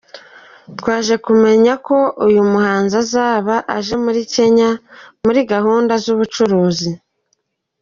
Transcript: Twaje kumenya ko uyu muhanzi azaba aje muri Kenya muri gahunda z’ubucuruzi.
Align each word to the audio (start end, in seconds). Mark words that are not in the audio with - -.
Twaje 0.77 1.15
kumenya 1.25 1.73
ko 1.87 1.97
uyu 2.27 2.41
muhanzi 2.51 2.93
azaba 3.03 3.55
aje 3.75 3.95
muri 4.05 4.21
Kenya 4.33 4.69
muri 5.25 5.39
gahunda 5.51 5.93
z’ubucuruzi. 6.03 6.89